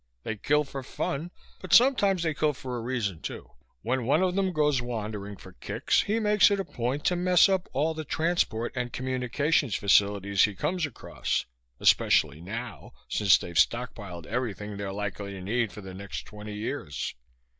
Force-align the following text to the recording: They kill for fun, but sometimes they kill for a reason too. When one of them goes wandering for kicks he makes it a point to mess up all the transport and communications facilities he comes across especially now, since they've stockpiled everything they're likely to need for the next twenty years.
They 0.23 0.35
kill 0.35 0.63
for 0.63 0.81
fun, 0.81 1.29
but 1.61 1.73
sometimes 1.73 2.23
they 2.23 2.33
kill 2.33 2.53
for 2.53 2.75
a 2.75 2.81
reason 2.81 3.21
too. 3.21 3.51
When 3.83 4.07
one 4.07 4.23
of 4.23 4.33
them 4.33 4.51
goes 4.51 4.81
wandering 4.81 5.37
for 5.37 5.53
kicks 5.53 6.01
he 6.01 6.19
makes 6.19 6.49
it 6.49 6.59
a 6.59 6.65
point 6.65 7.05
to 7.05 7.15
mess 7.15 7.47
up 7.47 7.69
all 7.71 7.93
the 7.93 8.03
transport 8.03 8.71
and 8.75 8.91
communications 8.91 9.75
facilities 9.75 10.45
he 10.45 10.55
comes 10.55 10.87
across 10.87 11.45
especially 11.79 12.41
now, 12.41 12.93
since 13.09 13.37
they've 13.37 13.53
stockpiled 13.59 14.25
everything 14.25 14.75
they're 14.75 14.91
likely 14.91 15.33
to 15.33 15.41
need 15.41 15.71
for 15.71 15.81
the 15.81 15.93
next 15.93 16.23
twenty 16.25 16.55
years. 16.55 17.13